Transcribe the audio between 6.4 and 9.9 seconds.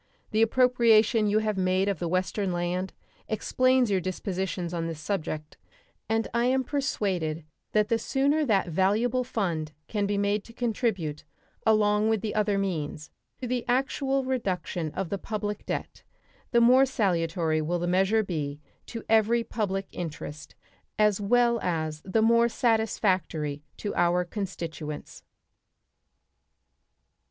am persuaded that the sooner that valuable fund